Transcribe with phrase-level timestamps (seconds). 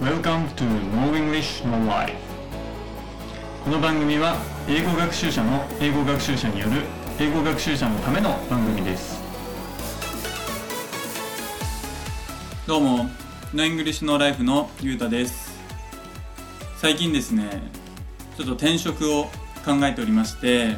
[0.00, 2.14] Welcome to No English No Life
[3.64, 6.84] この番組は英語学習者の英語学習者による
[7.18, 9.22] 英語学習者のための番組です。
[12.66, 13.10] どうも
[13.52, 15.54] No English No Life のゆうたです。
[16.78, 17.60] 最近ですね
[18.38, 19.24] ちょっと転職を
[19.66, 20.76] 考えておりまして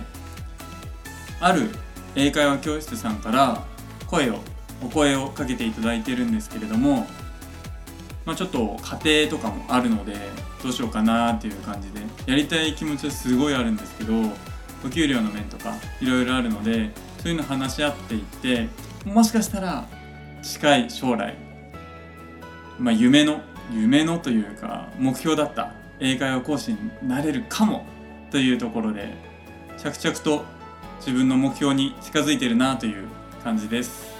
[1.39, 1.69] ある
[2.17, 3.65] 英会話教室さんから
[4.09, 4.41] 声を
[4.83, 7.07] お声をかけていただいてるんですけれども、
[8.25, 10.15] まあ、ちょっと家庭とかもあるので
[10.63, 14.13] どうしようかなっていう感じでやりたい気持ちはすごいあるんですけど
[14.85, 18.69] お給料の面とかいろいろあるのでそういうの話し合っていって
[19.05, 19.87] もしかしたら
[20.43, 21.37] 近い将来、
[22.79, 23.41] まあ、夢の
[23.73, 27.87] 夢のというか目標だった英会話講師になれるかも
[28.31, 29.15] というところで
[29.79, 30.45] 着々と
[30.99, 33.07] 自分の目標に近づいてるなという
[33.43, 34.12] 感じです。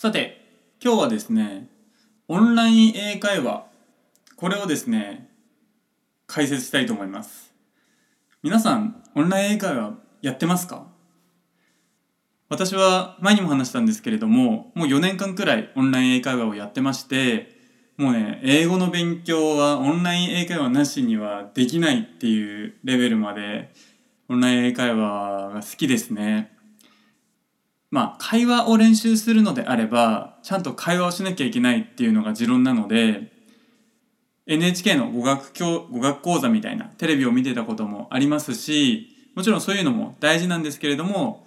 [0.00, 0.40] さて
[0.80, 1.66] 今日はですね
[2.28, 3.66] オンライン英会話
[4.36, 5.28] これをですね
[6.28, 7.52] 解説したいと思います。
[8.44, 10.86] 皆さんオンライン英会話やってますか？
[12.48, 17.50] 私は前にも話したんですけれどももう4年間くらいオンライン英会話をやってまして
[17.96, 23.72] もうね英語の勉強はオンライン英会話なしにはできないっていうレベルまで
[24.28, 26.56] オンライン英会話が好きですね。
[27.90, 33.32] まあ会話を練習するのであればちゃんと会話をしなきゃいけないっていうのが持論なので
[34.46, 41.46] NHK の語学教語学講座みたいなテレビを見てたこともありますしもちろんそういうのも大事なんですけれども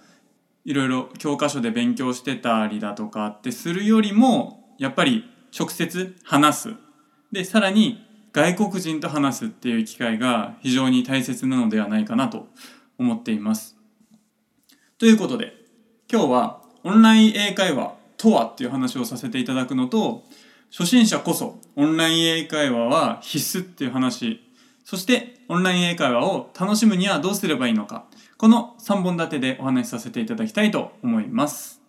[0.64, 5.24] いろいろ教科書で勉強してたりだとかってするよりもやっぱり
[5.58, 6.74] 直接話す
[7.32, 12.46] でさらに外国人と話すっていう機会が非常に大切なのではないかなと
[12.98, 13.76] 思っています。
[14.96, 15.61] ということで
[16.12, 20.24] 今日はオンライン英会話とはっていう話をさせていただくのと
[20.70, 24.42] 初心者こそオンライン英会話は必須っていう話。
[24.84, 28.04] そしてオンライン英会話を楽しむにはどうすればいいのか。
[28.36, 31.80] この3本立てでお話しさせていただきたいと思います。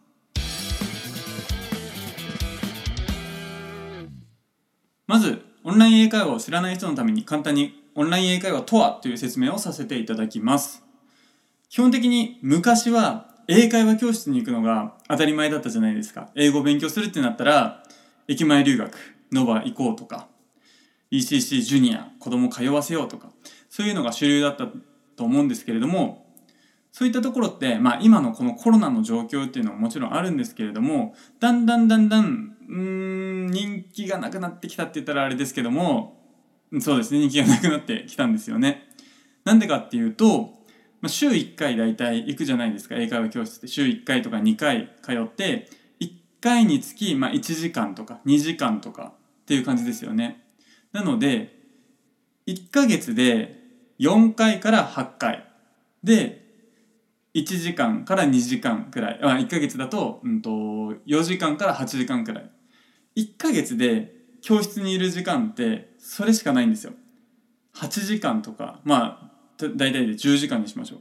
[5.06, 10.82] まずオンライン英会話を知らない人のために簡単にオンライン英会話とはという説明をさせていただきます。
[11.68, 17.84] 基本的に昔は英会話教室に行くのが当たり前だったじゃないですか英語を勉強するってなったら
[18.28, 18.98] 駅前留学
[19.32, 20.28] ノバ行こうとか
[21.12, 23.30] ECC ジュニア子供通わせようとか
[23.70, 24.68] そういうのが主流だった
[25.16, 26.26] と思うんですけれども
[26.92, 36.22] そういったところって、まあ、今のこのコロナの状況っていうのはもちろんあるんですけれどもだんだんだんだんうん人気がなくなってきたって言ったらあれですけども
[36.80, 38.88] そうですね人気がなくなってきたんですよね。
[39.46, 40.63] なんでかっていうと、
[41.04, 42.96] まあ、週1回大体行くじゃないですか。
[42.96, 43.68] 英会話教室って。
[43.68, 45.68] 週1回とか2回通って
[46.00, 46.10] 1
[46.40, 50.46] 回につき、まあ、1時間とか2時間とかっていう感じですよね。
[50.94, 51.60] なので
[52.48, 53.60] 1ヶ月で
[54.00, 55.46] 4回から8回。
[56.06, 56.46] で
[57.34, 59.20] 1時間から2時間くらい。
[59.22, 60.50] あ1ヶ月だと,、うんと
[61.06, 62.50] 4時間から8時間くらい。
[63.18, 66.94] 1ヶ月で教室にいる時間ってそれしかないんですよ。
[67.76, 71.00] 8時間とかまあ大体で10時間にしましょう。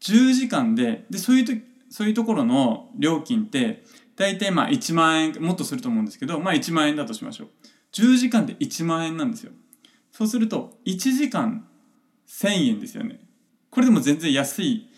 [0.00, 1.52] 10時間ででそういうと
[1.90, 3.84] そういうところの料金って
[4.16, 7.48] 大体まあ1万円もっとすると思うんですけどまあ1万円だとしましょう。
[7.92, 9.52] 10時間で1万円なんですよ。
[10.10, 11.66] そうすると1時間
[12.28, 13.20] 1000円ですよね。
[13.70, 14.88] これでも全然安い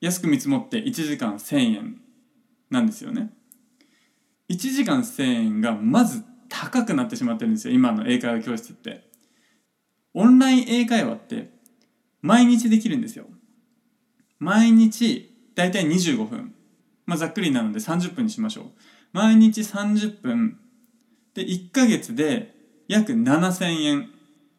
[0.00, 2.00] 安く見積もって1時間1000円
[2.70, 3.32] なんですよね。
[4.48, 7.74] 1時間1000円がまず高くなってしまってるんですよ。
[7.74, 9.08] 今の英会話教室って。
[10.14, 11.57] オンライン英会話って
[12.22, 13.26] 毎日できるんですよ。
[14.38, 16.54] 毎日だいたい25分。
[17.06, 18.64] まあざっくりなので30分にしましょう。
[19.12, 20.58] 毎日30分
[21.34, 22.54] で1ヶ月で
[22.88, 24.10] 約7000円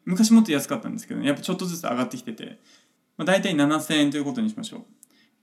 [0.04, 2.58] 昔もっと安かったんですけど、ね、やっぱちょっとずつ上がってきてて、
[3.16, 4.80] まあ、大体7000円ということにしましょう。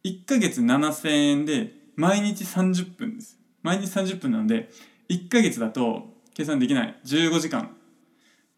[0.07, 3.39] 1ヶ月7000円で毎日30分です。
[3.63, 4.69] 毎日30分なので
[5.09, 6.95] 1ヶ月だと計算できない。
[7.05, 7.75] 15時間。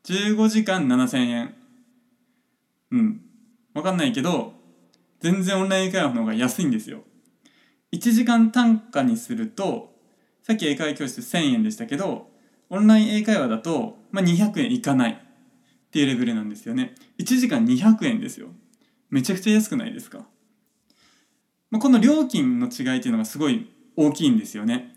[0.06, 1.56] 15時間7000円
[2.92, 3.22] うん。
[3.74, 4.54] 分かんないけど
[5.20, 7.04] 全然オンライン英会話の方が安いんですよ。
[7.92, 9.96] 1時間単価にすると
[10.44, 12.30] さっき英会話教室1000円でしたけど
[12.70, 16.94] オンライン英会話だと、まあ、200円いかないっていうレベルなんですよね。
[17.18, 18.50] 1時間200円ですよ。
[19.10, 20.28] めちゃくちゃ安くないですか？
[21.72, 24.96] まあ、この料金の違いっていうのがすごい大きいんですよね。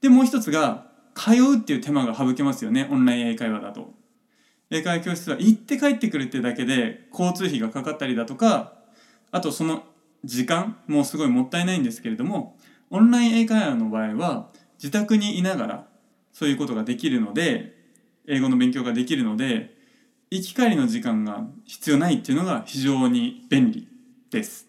[0.00, 3.94] で、もう一つが、通うっていう手間が省けますよね、オンライン英会話だと。
[4.70, 8.74] 英会話教室は行って帰ってくるってだけで交通費がかかったりだとか、
[9.30, 9.84] あとその
[10.24, 12.56] 時間もすごいもったいないんですけれども、
[12.90, 15.86] オンライン英会話の場合は、自宅にいながら
[16.32, 17.74] そういうことができるので
[18.26, 19.74] 英語の勉強ができるので
[20.30, 23.88] 行き帰りの時間が必要ないっていうのが非常に便利
[24.30, 24.66] です。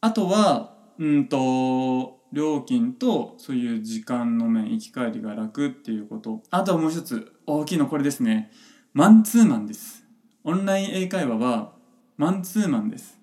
[0.00, 8.50] あとはうんと料金とそういう時間の面行き帰りが楽っていうことあとはもう一つ大きいのこれですね。
[8.92, 10.04] マンツーマンです。
[10.44, 11.72] オンライン英会話は
[12.16, 13.18] マンツーマンです。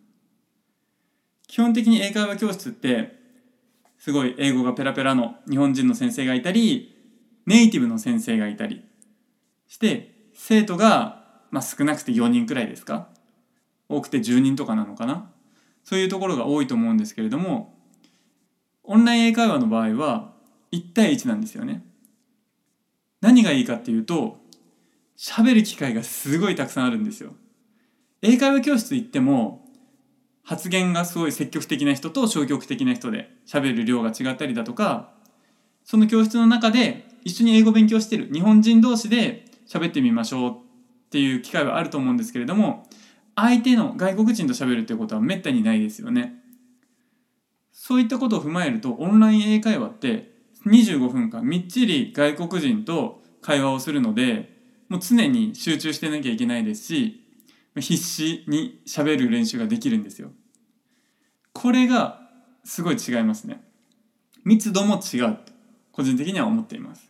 [1.47, 3.17] 基本的に英会話教室って
[3.97, 6.95] すごい英語がペラペラの日本人の先生がいたり
[7.45, 8.83] ネイティブの先生がいたり
[9.67, 13.09] して生徒が、まあ、少なくて4人くらいですか？
[13.87, 15.31] 多くて10人とかなのかな？
[15.83, 17.73] そういうところが多いと思うんですけれども
[18.83, 20.33] オンライン英会話の場合は
[20.71, 21.83] 1対1なんですよね。
[23.21, 24.39] 何がいいかっていうと
[25.17, 27.33] 喋る機会がすごいたくさんあるんですよ。
[28.21, 29.65] 英会話教室行っても
[30.43, 35.11] 発言がすごい積極的な人と消極的な人で喋る量が違ったりだとか
[35.83, 40.53] その教室の中で一緒に英語勉強してる日本人同士で喋ってみましょうっ
[41.11, 42.87] ていう機会はあると思うんですけれども
[43.35, 46.35] 相手の外国人と喋るっていうことはめったにないですよね。
[47.71, 50.31] そういったことを踏まえるとオンライン英会話って
[50.65, 54.57] 25分間みっちり外国人と会話をするので
[54.89, 57.25] もう常に集中してなきゃいけないですし
[57.75, 60.31] 必死に喋る練習ができるんですよ。
[61.53, 62.21] これが
[62.63, 63.61] すごい違いますね。
[64.43, 65.53] 密度も違うと
[65.91, 67.09] 個人的には思っています。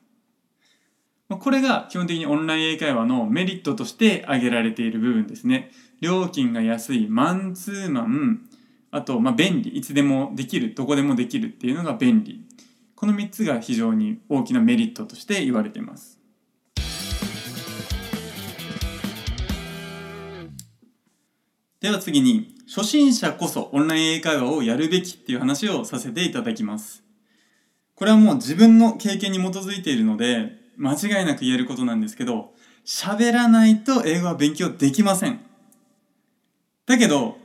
[1.30, 5.72] これが基本的にオンライン英会話のメリットとして挙げられている部分ですね。
[6.02, 8.50] 料金が安いマンツーマン
[8.92, 12.44] あとまあ便利いつでもできるどこでもできるっていうのが便利。
[13.00, 16.20] この3つが非常に大きなメリットとして言われています。
[21.80, 27.02] では次に初心者こそオンライン英会話をやるべきっていう話をさせていただきます。
[27.96, 32.52] これはもう自分の経験に基づいているので間違いなく言えることなんですけど
[32.86, 35.40] 喋らないと英語は勉強できません。
[36.86, 37.38] だけど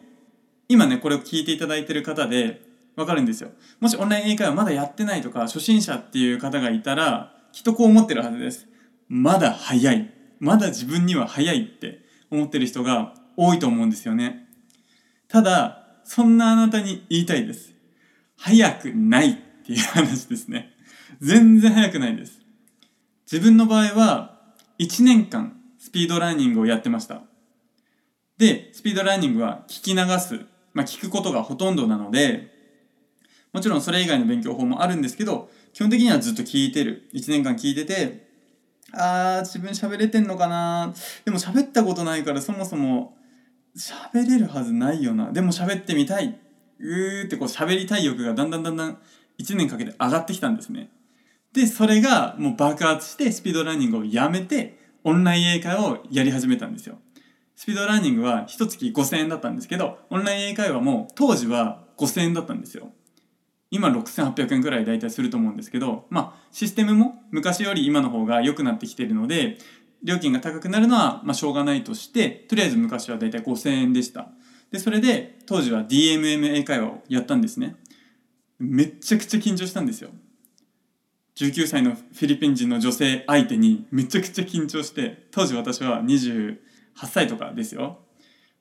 [0.69, 3.51] 今ねこれを聞いていただいている方でわかるんですよ。
[3.81, 8.69] もしオンライン英会話まだやってないとか初心者っていう方がいたらきっとこう思ってるはずです。
[9.09, 10.13] まだ早い。
[10.41, 12.01] まだ自分には早いって
[12.31, 14.49] 思ってる人が多いと思うんですよね。
[15.29, 17.75] ただそんなあなたに言いたいです。
[18.37, 19.35] 早くないっ
[19.67, 20.71] ていう話ですね。
[21.21, 22.41] 全然早くないです。
[23.31, 24.39] 自分の場合は
[24.79, 27.23] 1年間スピードラーニングをやってました。
[28.39, 32.54] でスピードラーニングは聞き流す、まあ、聞くことがほとんどなので
[33.55, 37.09] もちろんそれ以外の勉強法もあるんですけど基本的にはずっと聞いてる。
[37.15, 38.29] 1年間聞いてて
[38.93, 40.93] あー自分喋れてんのかな。
[41.25, 43.17] でも喋ったことないからそもそも
[43.77, 45.33] 喋れるはずないよな。
[45.33, 46.39] でも喋ってみたい。
[46.79, 48.99] うーってこう喋りたい欲がだんだんだんだん
[49.39, 50.91] 1年かけて上がってきたんですね。
[51.53, 56.99] でそれがもう爆発してスピードラーニングをやめてオンライン英会話をやり始めたんですよ。
[57.55, 62.91] スピードラーニングは一月5000円だったんですけどオンライン英会話も当時は5000円だったんですよ。
[63.75, 69.59] 今6800円くらい大体すると思うんですけどまあシステムも昔より今の方が良くなってきてるので
[70.05, 74.29] 料金が高くなるのはまあしょうがないとしてとりあえず昔は大体5000円でした。
[74.71, 77.75] でそれで当時は DMM 英会話をやったんですね。
[78.61, 80.11] めっちゃくちゃ緊張したんですよ。
[81.35, 86.59] 19歳のフィリピン人の女性相手にめちゃくちゃ緊張して当時私は28
[87.07, 87.99] 歳とかですよ。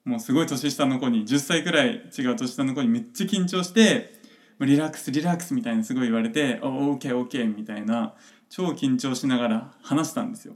[0.05, 4.22] もうすごい年下の子に10歳くらい違う年下の子にめっちゃ緊張して
[4.59, 8.13] リラックスリラックスみたいなすごい言われて「オーケーオーケー」みたいな
[8.49, 10.55] 超緊張しながら話したんですよ。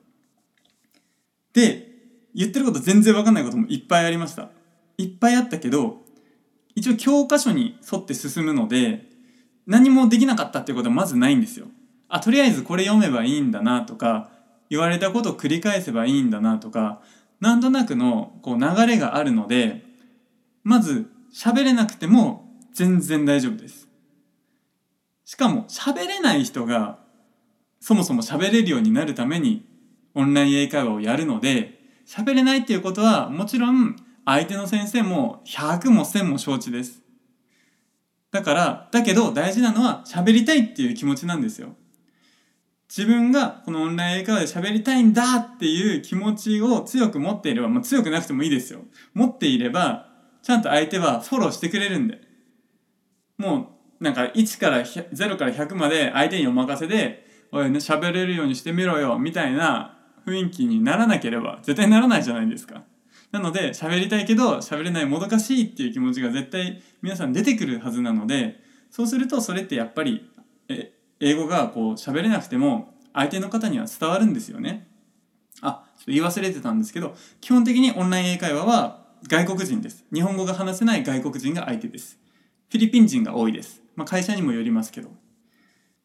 [1.53, 1.91] で
[2.35, 4.49] 言ってること全然分かんないこともいっぱいありました。
[4.97, 6.05] いっぱいあったけど
[6.75, 9.09] 一応教科書に沿って進むので
[9.65, 11.67] 何もできなかったっていうことはまずないんですよ。
[12.07, 14.29] あとりあえずこれ読めばいいんだなとか
[14.69, 17.01] 言われたことを繰り返せばいいんだなとか
[17.39, 19.83] なんとなくのこう流れがあるので
[20.63, 23.86] まず喋れなくても全然大丈夫です。
[25.27, 26.99] しかも喋れない人が
[27.81, 29.67] そもそも喋れるようになるために
[30.15, 37.01] オンライン英会話をやるので喋れないっていうことはもちろん相手の先生も100も1000も承知です。
[38.31, 41.75] だからだけど大事なのは喋りたいっていう気持ちなんですよ。
[42.87, 48.79] 自分がこのオンライン英会話で喋りたいんだっていう気持ちを強く持っていれば、まあ、強くなくてもいいですよ。
[49.13, 50.07] 持っていれば
[50.41, 52.21] ちゃんと相手はフォローしてくれるんで。
[53.37, 62.83] もうなんか1から0から100まで相手にお任せで「おいね喋れるようにしてみろよ」みたいな雰囲気にならなければ絶対ならないじゃないですか。
[63.31, 70.29] なので喋りたいけど喋れないもどかしいっていう気持ちが絶対皆さん出てくるはずなのでそうするとそれってやっぱり
[70.69, 74.87] え英語がこう喋れなくても相手の方には伝わるんですよね。
[75.61, 80.05] あちょっと言い忘れてたんですけど基本的にオンライン英会話は外国人です。
[80.13, 82.19] 日本語が話せない外国人が相手です。
[82.69, 85.09] フィリピン人が多いです、まあ、会社にもよりますけど。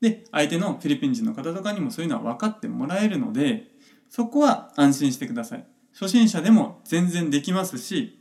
[0.01, 3.69] で相手のフィリピン人の方とかにもそういうのは分かってもらえるので
[4.09, 5.65] そこは安心してください。
[5.93, 8.19] 初心者でも全然できますし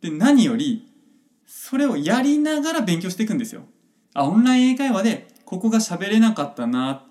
[0.00, 0.90] で何より
[1.46, 3.62] それをやりながら勉強していくんですよ。
[4.14, 7.06] あオンライン英会話でここが喋れなかったな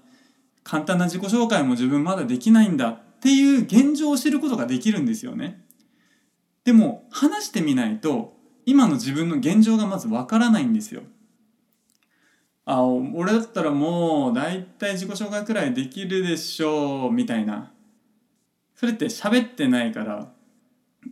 [0.64, 5.64] 簡単な自己紹介も自分まだできないんだっていう現状を知ることができるんですよね。
[6.66, 11.04] でも話してみないと今の自分の現状がまずわからないんですよ。
[12.66, 17.72] あ俺だったらもう大体自己紹介くらいできるでしょうみたいな。
[18.76, 20.32] それって喋ってないから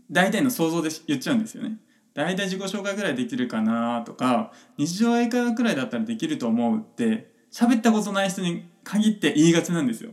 [0.09, 1.77] 大体の想像で言っちゃうんですよね。
[2.13, 10.11] 大体自己紹介くらいできるかなとか日常英会話くらいだったらできると思うって喋ったことない人に限って言いがちなんですよ。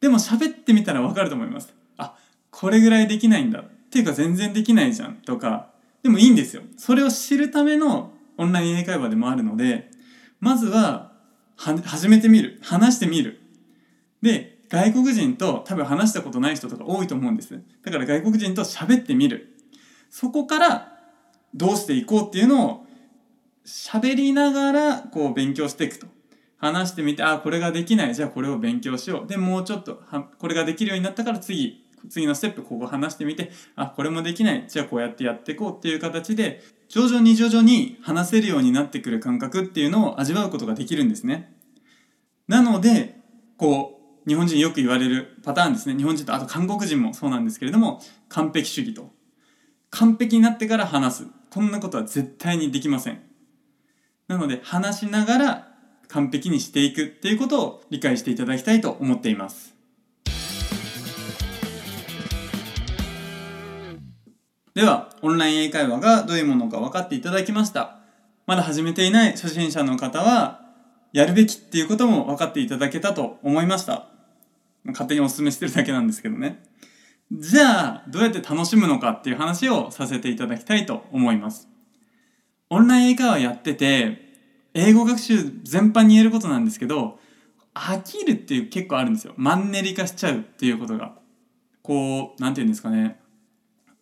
[0.00, 1.74] でも喋ってみたらわかると思います。
[1.96, 2.16] あ
[2.50, 3.60] これぐらいできないんだ。
[3.60, 5.70] っていうか全然できないじゃんとか。
[6.02, 6.62] でもいいんですよ。
[6.76, 9.90] それを知るためのオンライン英会話でもあるので
[10.40, 11.12] まずは
[11.56, 12.58] は始めてみる。
[12.62, 13.40] 話してみる。
[14.22, 17.62] で外国人と多分話したことない人とか多いと思うんです。
[17.82, 19.56] だから外国人と喋ってみる。
[20.10, 20.92] そこから
[21.54, 22.86] どうしていこうっていうのを
[23.64, 26.06] 喋りながらこう勉強していくと。
[26.58, 28.14] 話してみてあこれができない。
[28.14, 29.26] じゃあこれを勉強しよう。
[29.26, 34.64] でもうちょっとはこれができるようになったから次次のステップここ話してみてあこれもできない。
[34.66, 41.54] じゃあこうやってやっていこうっていう形で徐々に徐々に話せるようになってくる感覚っていうのを味わうことができるんですね。
[42.48, 43.16] なので
[43.56, 45.96] こう日本人よく言われるパターンですね。
[45.96, 49.10] 日本人とあと韓国人もそうなんですけれども完璧主義と。
[49.90, 51.26] 完璧になってから話す。
[51.50, 53.22] こんなことは絶対にできません。
[54.28, 55.68] なので話しながら
[56.08, 59.75] 完璧にしていくっていうことを理解していただきたいと思っています。
[64.76, 67.96] ではオンライン英会話がどういうものか分かっていただきました。
[68.46, 70.60] まだ始めていない初心者の方は
[71.14, 74.08] やるべきっていうことも分かっていただけたと思いました。
[74.84, 76.62] 勝手にお勧めしてるだけなんですけどね。
[77.32, 81.70] じゃあどうやって楽しむのかっていう話をさせていただきたいと思います。
[82.68, 84.18] オンライン英会話やってて
[84.74, 87.18] 英語学習全般に言えることなんですけど
[87.72, 89.32] 飽きるっていう結構あるんですよ。
[89.38, 91.14] マンネリ化しちゃうっていうことが。
[91.80, 93.20] こう何て言うんですかね。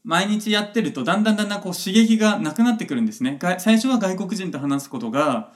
[0.05, 3.39] 毎日やってるとだんだんだんだんこう刺激がなくなってくるんですね。
[3.59, 5.53] 最初は外国人と話すことが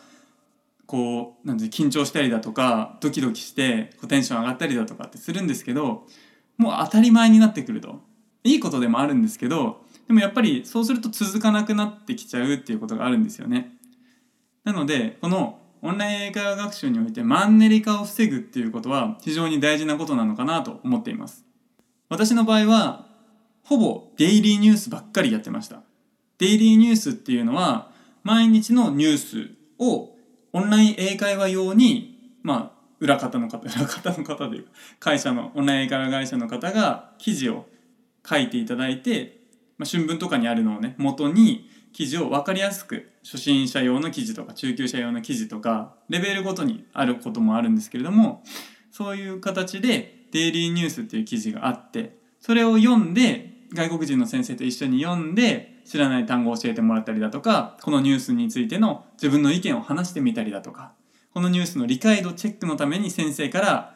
[0.87, 6.07] こうなんて緊張したりだとかドキドキしてこうテンション上がったりだとかってするんですけど
[6.57, 8.01] もう当たり前になってくると。
[8.45, 13.73] いいことでもあるんですけどでもやっぱりそうすると続かなくなってきちゃうっていうことがあるんですよね。
[14.65, 21.45] なのでこのオンライン英会話学習においてマンネリ化を防ぐっていうことは非常に大事なことなのかなと思っています。
[22.09, 23.08] 私の場合は
[23.69, 25.83] ほぼデイリーニュースばっかりやってました。
[26.39, 27.91] デイリーニュースっていうのは
[28.23, 30.17] 毎日のニュースを
[30.55, 34.71] オンライン英会話用にまあ裏方の方 裏方の方というか
[35.01, 37.69] 会社のオンライン英会話会社の方が記事を
[38.27, 39.43] 書いていただいて、
[39.77, 48.43] まあ、春分とかにあるのをね元に記事を分かりやすく初心者用の記事とか中級者用の記事とかレベルごとにあることもあるんですけれども
[48.91, 60.93] そういう形でデイリーニュースっていう記事があってそれを読んで外国人の先生と一緒に読んで知らない単語を教えてもらったりだとかこのニュースについての自分の意見を話してみたりだとか
[61.35, 63.95] このニュースの理解度チェックのために先生から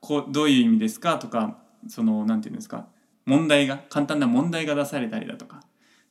[0.00, 2.86] こうどういう意味ですかとかその何て言うんですか
[3.26, 5.60] 問題が簡単な問題が出されたりだとかっ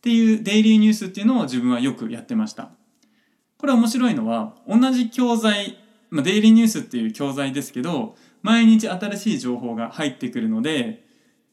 [0.01, 2.71] ていうデイリーニュースっていうのを自分はよくやってました。
[3.57, 5.77] これ面白いのは同じ教材、
[6.09, 11.02] まあ、デイリーニュースっていう教材ですけど毎日新しい情報が入ってくるので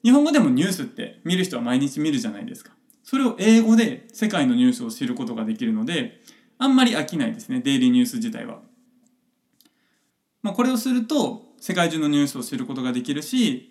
[0.02, 6.20] 日本語でもニュースって見る人は毎日見るじゃないですかそれを英語で世界のニュースを知ることができるので
[6.58, 8.60] あんまり飽きないですねデイリーニュース自体は、
[10.42, 13.70] まあ、これをすると世界中のニュースを知ることができるし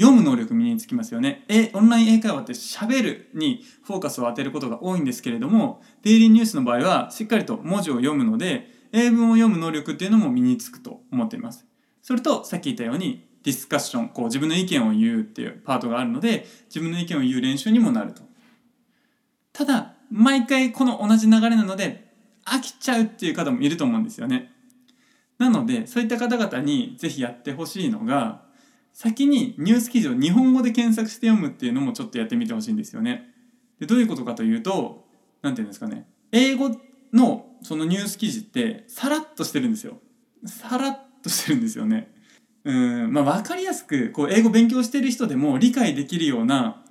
[0.00, 1.44] 読む能力身につきますよね。
[1.48, 11.64] え、オンライン英会話って喋るにフォーカスを当てることが多いんですけれども、デイリーニュースの場合はしっかりと文字を読むので、英文を読む能力っていうのも身につくと思っています。
[12.02, 18.22] それと、さっき言ったように、ディスカッション、こう自分の意見を言うっていうパートがあるので、自分の意見を言う練習にもなると。
[19.52, 22.12] ただ、毎回この同じ流れなので、
[22.44, 24.50] 飽きちゃうっていう方もいると思うんですよね。
[25.38, 28.44] なので、そういった方々にぜひやってほしいのが、
[28.94, 33.28] 先にニュース記事を日本語で検索して読むっていうのもちょっとやってみてほしいんですよね。
[33.80, 35.04] でどういうことかというと
[35.42, 36.70] 何て言うんですかね英語
[37.12, 39.98] のそのニュース記事ってさらっとしてるんですよ。
[40.46, 42.13] さらっとしてるんですよね。
[42.64, 46.82] うんまあ、分かりやすくこう英語勉強してる人でも理解できるような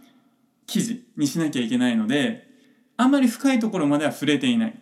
[0.68, 2.48] 記事にしなきゃいけないので
[2.96, 4.80] あんまり深いところまでは触れていない。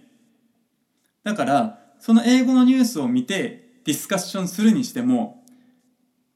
[1.24, 5.44] だからその英語のニュースを見てディスカッションするにしても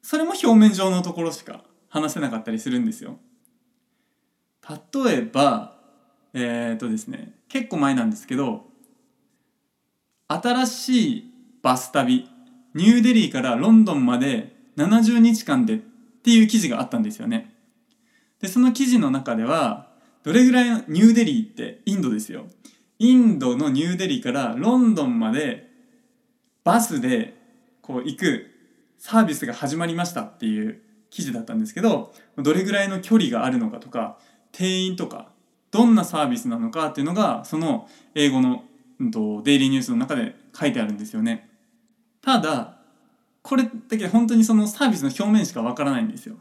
[0.01, 3.17] それも表面上のところしか話せなかったりするんですよ。
[4.69, 5.75] 例えば
[6.33, 8.65] えっ、とですね結構前なんですけど
[10.27, 11.31] 新しい
[11.61, 12.29] バス旅
[12.75, 17.55] ニューデリーからロンドンまで70日間でっていう記事があったんですよね。
[18.41, 19.87] でその記事の中では
[20.23, 22.45] どれぐらいのニューデリーってインドですよ。
[22.99, 25.69] インドのニューデリーからロンドンまで
[26.63, 27.35] バスで
[27.81, 28.47] こう行く
[28.97, 34.17] サービスが始まりましたっていう記事だったんですけどどれぐらいの距離があるのかとか
[34.51, 35.29] 定員とか
[35.71, 38.63] どんなサービスなのかっていうのがその英語の、
[38.99, 41.49] うん、とデイリーニュースの中で書いてあるんですよね。
[42.25, 42.79] ただ
[43.43, 46.37] これだけ本当にそのサービスの表面しかわからないんですよ。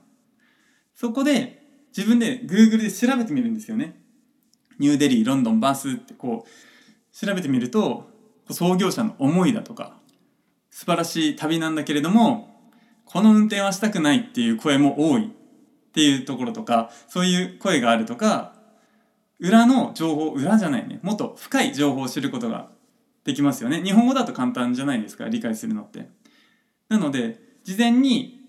[0.95, 1.63] そこで
[1.95, 4.01] 自分で Google で調べてみるんですよね。
[4.79, 8.09] ニューデリーロンドンバスってこう調べてみると
[8.51, 9.99] 創業者の思いだとか
[10.71, 12.73] 素晴らしい旅なんだけれども
[13.05, 15.31] この運転はしたくないっていう声も多いっ
[15.93, 18.55] ていうところとかそういう声があるとか
[19.39, 20.99] 裏の情報裏じゃないね。
[21.03, 22.71] もっと深い情報を知ることが
[23.25, 23.83] できますよね。
[23.83, 26.09] 日本語だと簡単じゃないですか理解するのって。
[26.89, 28.41] なので事前に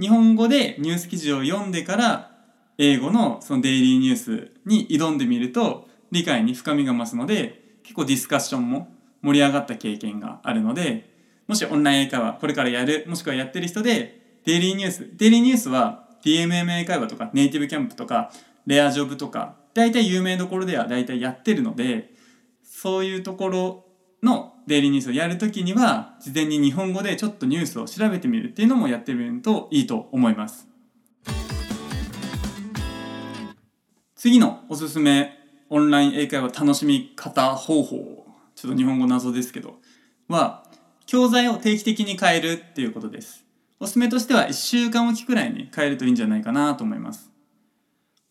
[0.00, 2.30] 日本語でニュース記事を読んでから
[2.78, 8.88] 英語のそのデイリーニュースに挑んでみると理解に深みが増すので結構ディスカッションも
[9.22, 11.08] 盛り上がった経験があるので
[11.46, 18.32] もしオンライン英会話これからやるもしくはやってる人でデイリーニュースデイリーニュースは DMM 英会話とかネイティブキャンプとか
[18.66, 22.10] レアジョブとか大体有名どころでは大体やってるので
[22.64, 23.83] そういうところ
[24.24, 30.66] のデイリーニュースをやるときには事前に日本語でちょっとニュースを調べてみるっていうのもやってみるといいと思います。
[34.16, 39.74] 次のおすすめオンライン英会話楽しみ方方法ちょっと日本語謎ですけど
[40.28, 40.64] は
[41.04, 43.44] 教材を定期的に変えるっていうことです。
[43.80, 47.30] おすすめとしては1週間おきくらいに変えるといいんじゃないかなと思います。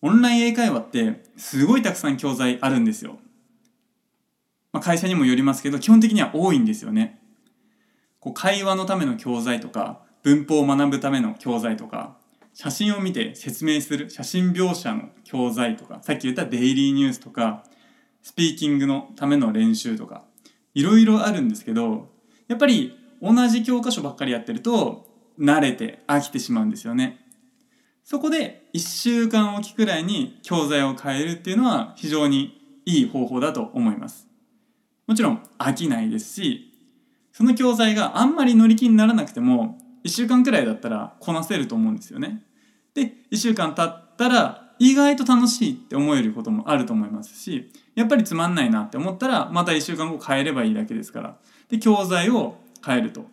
[0.01, 3.19] オンライン英会話ってすごいたくさん教材あるんですよ。
[4.73, 7.21] まあ、会社にもよりますけど基本的には多いんですよね。
[8.19, 12.17] こう会話のための教材とか文法を学ぶための教材とか
[12.53, 17.63] 写真を見て説明する写真描写の教材とかさっき言ったデイリーニュースとか
[18.21, 20.23] スピーキングのための練習とか
[20.73, 22.09] いろいろあるんですけど
[22.47, 25.07] やっぱり同じ教科書ばっかりやってると
[25.39, 27.19] 慣れて飽きてしまうんですよね。
[28.03, 34.32] そこで1週間おきくらいに教材を変えるっていうのは非常にいい方法だと思います。
[35.07, 36.73] もちろん飽きないですし
[37.31, 42.43] その教材があんまり乗り気にならなくても1週間くらいだったらこなせると思うんですよね。
[42.93, 51.37] で1週間経ったら意外と楽しいって思えることもあると思いますしやっぱりつまんないなって思ったらまた1週間後変えればいいだけですから。
[51.69, 53.25] で教材を変えると。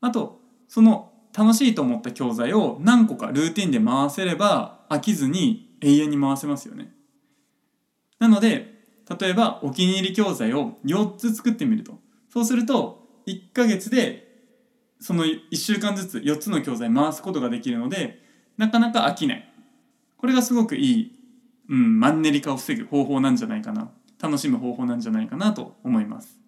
[0.00, 6.94] あとその楽しいと思った教材を何個かルーティンで回せれば飽きずに永遠に回せますよね。
[8.18, 8.75] なので
[9.08, 11.98] 例えばお気に入り教材を4つ作ってみると。
[12.28, 14.26] そうすると1ヶ月で
[15.00, 18.22] その1週間ずつ4つの教材回すことができるので
[18.56, 19.52] なかなか飽きない。
[20.16, 21.18] これがすごくいい、
[21.68, 23.90] うん、マンネリ化を防ぐ方法なんじゃないかな。
[24.20, 26.38] 楽しむ方法なんじゃないかなと思います。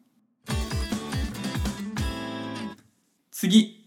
[3.30, 3.78] 次。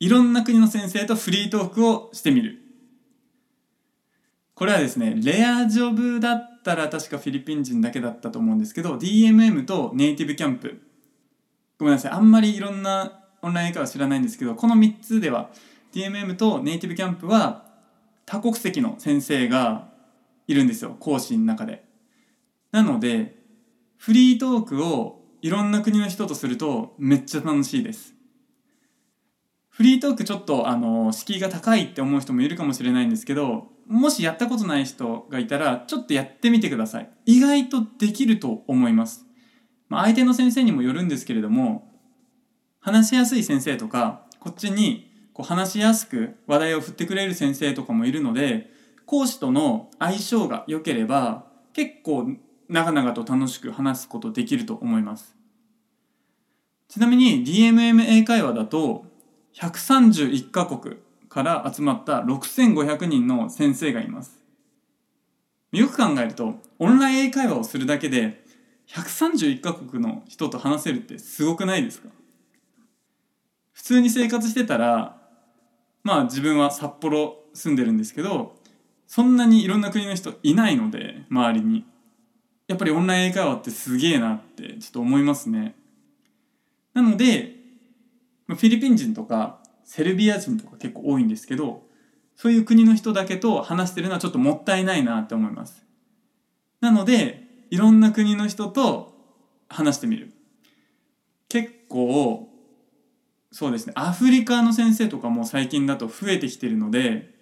[0.00, 2.58] いろんな国の先生とフリートークをしてみる。
[4.54, 10.82] これはですねレアジョブだったら確かフィリピン人だけだったと思うんですけど DMM とネイティブキャンプ。
[11.78, 12.12] ごめんなさい。
[12.12, 15.48] あんまりいろんなオンライン英会話知らないんですけどこの3つでは
[15.94, 17.64] DMM とネイティブキャンプは
[18.26, 19.88] 多国籍の先生が
[20.46, 20.94] いるんですよ。
[21.00, 21.84] 講師の中で。
[22.70, 23.38] なので
[23.96, 28.14] フリートークをいろんな国の人とするとめっちゃ楽しいです。
[29.70, 37.10] フリートークちょっとあの敷居が高いって思う人もいるかもしれないんですけどもしやったことない人がいたらちょっとやってみてください。
[37.24, 39.24] 意外とできると思います、
[39.88, 41.90] まあ、相手の先生にもよるんですけれども
[42.80, 48.70] 話しやすい先生とかこっちにこう話しやすく話題を振ってくれる先生とかもいるので
[49.06, 52.36] 講師との相性が良ければ結構
[52.68, 55.36] 長々と楽しく話すことできると思います。
[56.88, 59.06] ちなみに DMM 英会話だと
[59.54, 60.96] 131カ国
[61.28, 64.38] から集まった6500人の先生がいます。
[65.72, 68.42] よく考えるとオンライン英会話をするだけで
[68.88, 72.08] 131カ国の人と話せるってすごくないですか？
[73.72, 75.18] 普通に生活してたら
[76.02, 78.56] まあ自分は札幌住んでるんですけど
[79.06, 81.84] そんなにいろんな国の人いないので周りに。
[82.66, 85.74] やっぱりオンライン英会話ってすげえなってちょっと思いますね。
[86.92, 87.56] なので
[88.46, 91.82] フィリピン人とかセルビア人とか結構多いんですけど
[92.36, 95.82] そういう国の人だけと話してるのはちょっともったいないなって思います。
[96.82, 99.14] なのでいろんな国の人と
[99.66, 100.34] 話してみる。
[101.48, 102.50] 結構
[103.50, 103.94] そうですね。
[103.96, 107.34] アフリカの先生とかも最近だと増えてきてるので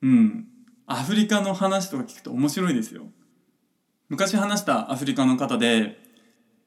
[0.00, 0.48] うん。
[0.86, 3.02] アフリカの話とか聞くと面白いですよ。
[4.08, 5.98] 昔話したアフリカの方で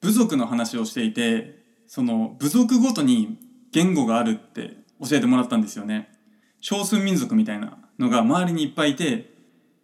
[0.00, 3.38] 部族の話をしていてその部族ごとに
[3.72, 6.10] 言語があるって教えてもらったんですよね。
[6.60, 9.32] 少数民族みたいなのが周りにいっぱいいて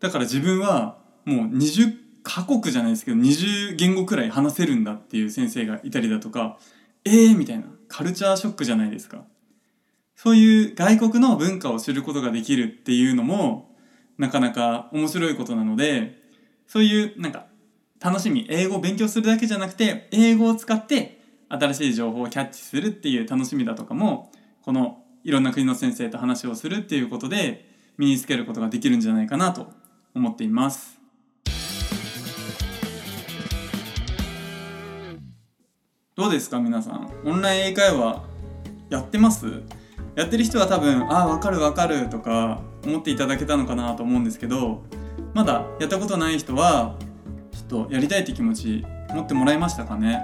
[0.00, 6.58] だから自分はもう20カ国じゃないですけど20言語くらい話せるんだっていう先生がいたりだとか
[7.04, 9.24] えーみたいなカルチャーショックじゃないですか。
[10.16, 13.76] そういう外国の文化を知ることができるっていうのも
[14.16, 16.18] なかなか面白いことなので
[16.66, 17.46] そういうなんか
[18.00, 29.72] 楽しみ英語を勉強するだけじゃなくて英語を使って新しい情報をキャッチするっていう楽しみだとかもこのいろんな国の先生と話をするっていうことで身につけることができるんじゃないかなと
[30.14, 31.00] 思っています。
[36.14, 37.10] どうですか皆さん？
[37.24, 38.22] オンライン英会話
[38.88, 39.64] やってます？
[40.14, 44.84] やってる人は多分ああ分かる分かるとか思っていただけたのかなと思うんですけど
[45.34, 46.94] まだやったことない人は
[47.50, 50.22] ちょっとやりたいって気持ち持ってもらえましたかね？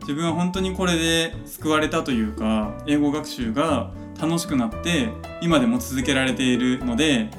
[0.00, 5.08] 自分は本当にこれで救われたというか英語学習が楽しくなって
[5.40, 7.30] 今でも続けられているので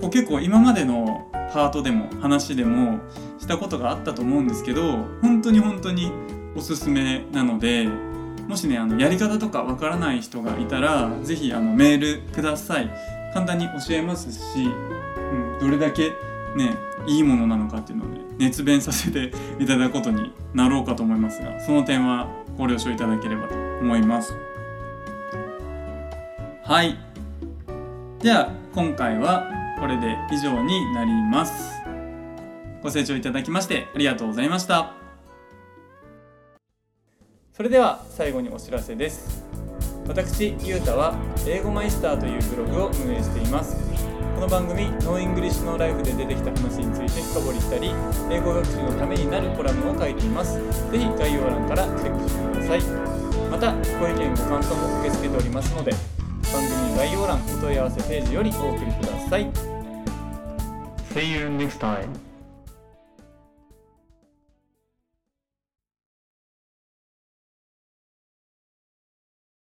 [0.00, 2.98] こう結構今までのパートでも話でも
[3.38, 6.10] したことがあったと思うんですけど本当に本当に
[6.56, 7.88] おすすめなので
[8.48, 12.90] もしねあのやり方とかわからない人がいたら是非メールください。
[13.36, 16.08] 簡単に教えますし、うん、どれだけ
[16.56, 16.74] ね
[17.06, 19.30] いいものなのかっていうのをね熱弁させて
[19.62, 24.45] いただくことになろうかと思いますがその点はご了承いただければと思います。
[26.66, 26.98] はい。
[28.18, 29.48] では今回は
[29.78, 31.80] これで以上になります。
[32.82, 34.92] ご清聴いただきましてありがとうございました。
[37.52, 39.44] それでは最後にお知らせです。
[40.08, 41.14] 私ゆうたは
[41.46, 43.76] 英語マイスターというブログを運営しています。
[44.34, 47.92] この番組「No English No Life」で出てきた話について深掘りしたり
[48.28, 50.58] 英語学習のためになるコラムを書いています。
[50.90, 52.80] 是非概要欄からチェックしてください。
[53.52, 55.92] またご意見ご感想も受け付けておりますので
[56.96, 59.52] 概要欄お問い合わせページよりお送りください。
[61.12, 62.25] See you next time.